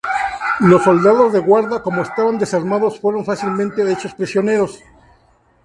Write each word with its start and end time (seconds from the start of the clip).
Los 0.61 0.83
soldados 0.83 1.31
de 1.31 1.37
Guarda, 1.37 1.83
como 1.83 2.01
estaban 2.01 2.39
desarmados, 2.39 2.99
fueron 2.99 3.23
fácilmente 3.23 3.83
hechos 3.93 4.15
prisioneros. 4.15 4.79